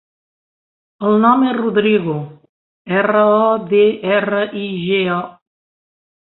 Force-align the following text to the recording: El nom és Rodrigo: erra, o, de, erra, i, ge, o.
El 1.09 1.17
nom 1.25 1.43
és 1.49 1.53
Rodrigo: 1.57 2.15
erra, 3.03 3.21
o, 3.35 3.45
de, 3.75 3.83
erra, 4.15 4.41
i, 4.65 4.65
ge, 4.87 5.05
o. 5.19 5.21